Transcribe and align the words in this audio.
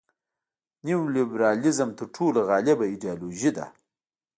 نیولیبرالیزم 0.85 1.89
تر 1.97 2.05
ټولو 2.15 2.39
غالبه 2.49 2.85
ایډیالوژي 2.93 3.51
ده. 3.57 3.65